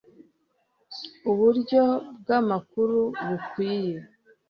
[1.31, 1.83] uburyo
[2.19, 3.97] bw amakuru bukwiye